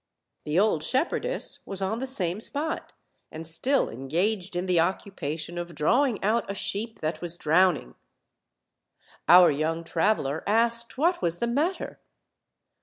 [0.45, 1.23] The old shep OLD, OLD FAIRY TALES.
[1.27, 2.93] 83 herdess was on the same spot,
[3.31, 7.93] and still engaged in the occupation of drawing out a sheep that was drowning.
[9.29, 11.99] Our young traveler asked what was the matter.